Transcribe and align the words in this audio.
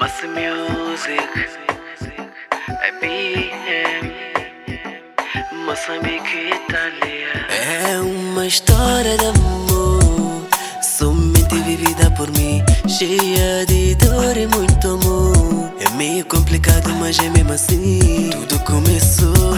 Mass 0.00 0.22
Music, 0.22 1.28
BM, 3.02 4.12
Moçambique, 5.66 6.52
Itália. 6.54 7.46
É 7.50 8.00
uma 8.00 8.46
história 8.46 9.18
de 9.18 9.26
amor, 9.26 10.48
somente 10.80 11.54
vivida 11.66 12.10
por 12.12 12.30
mim, 12.30 12.64
cheia 12.88 13.66
de 13.66 13.94
dor 13.96 14.38
e 14.38 14.46
muito 14.46 14.88
amor. 14.88 15.74
É 15.78 15.90
meio 15.90 16.24
complicado, 16.24 16.88
mas 16.98 17.18
é 17.18 17.28
mesmo 17.28 17.52
assim. 17.52 18.30
Tudo 18.30 18.58
começou 18.60 19.54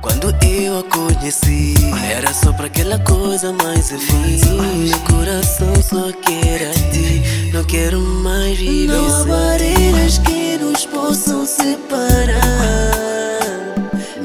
quando 0.00 0.32
eu 0.44 0.78
a 0.78 0.82
conheci. 0.84 1.74
Era 2.10 2.32
só 2.32 2.52
pra 2.52 2.66
aquela 2.66 2.98
coisa, 3.00 3.52
mas 3.52 3.90
enfim. 3.90 4.38
Meu 4.86 4.98
coração 5.00 5.74
só 5.82 6.12
quer 6.22 6.68
a 6.68 6.72
ti, 6.92 7.22
quero 7.74 8.00
mais 8.00 8.56
viver. 8.56 8.94
Não 8.94 9.22
há 9.22 9.24
barreiras 9.24 10.18
que 10.18 10.56
nos 10.58 10.86
possam 10.86 11.44
separar. 11.44 12.38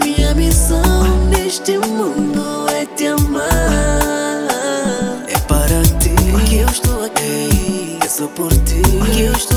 Minha 0.03 0.35
missão 0.35 1.25
neste 1.29 1.79
mundo 1.79 2.67
é 2.69 2.85
te 2.85 3.07
amar. 3.07 3.49
É 5.27 5.39
para 5.47 5.81
ti 5.99 6.13
que 6.47 6.57
eu 6.57 6.67
estou 6.67 7.03
aqui. 7.03 7.97
É 8.03 8.07
só 8.07 8.27
por 8.27 8.51
ti 8.51 8.83
que 9.13 9.21
eu 9.21 9.33
estou 9.33 9.48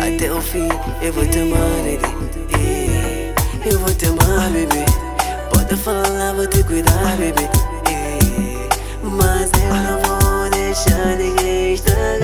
Até 0.00 0.32
o 0.32 0.40
fim 0.40 0.68
eu 1.02 1.12
vou 1.12 1.26
te 1.26 1.40
amar, 1.40 1.60
baby. 1.84 2.00
Ei, 2.58 3.34
eu 3.70 3.78
vou 3.78 3.92
te 3.92 4.06
amar, 4.06 4.48
baby. 4.50 4.86
Pode 5.50 5.76
falar, 5.76 6.32
vou 6.34 6.46
te 6.46 6.64
cuidar, 6.64 7.16
baby. 7.18 7.46
Ei, 7.90 8.68
mas 9.02 9.50
eu 9.52 9.74
não 9.74 10.00
vou 10.00 10.50
deixar 10.50 11.16
ninguém 11.18 11.74
estragar. 11.74 12.22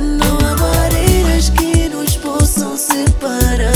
Não 0.00 0.36
há 0.46 0.54
barreiras 0.54 1.48
que 1.48 1.88
nos 1.88 2.16
possam 2.16 2.76
separar. 2.76 3.72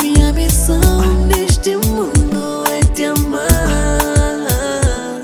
Minha 0.00 0.32
missão 0.32 0.80
neste 1.26 1.76
mundo 1.76 2.64
é 2.70 2.80
te 2.94 3.06
amar. 3.06 3.50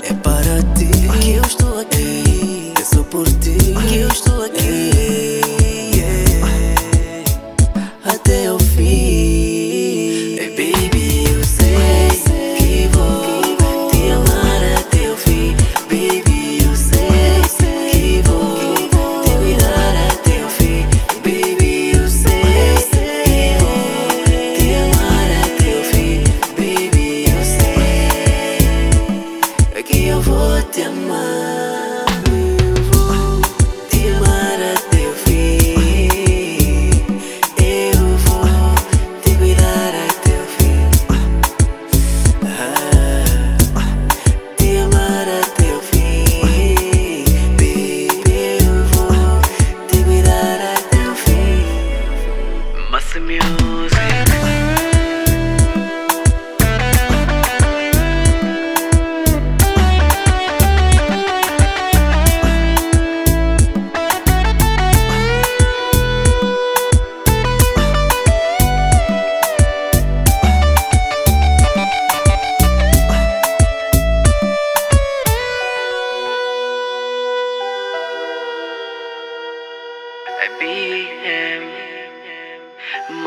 É 0.03 0.13
para 0.13 0.61
ti 0.75 0.91
que 1.21 1.35
eu 1.35 1.43
estou 1.43 1.79
aqui. 1.79 2.73
É 2.79 2.83
só 2.83 3.01
por 3.03 3.25
ti 3.39 3.57
que 3.87 3.97
eu 3.97 4.09
estou 4.09 4.43
aqui. 4.43 4.80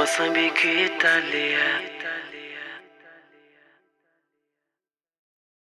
Moçambique, 0.04 0.68
Itália. 0.84 1.93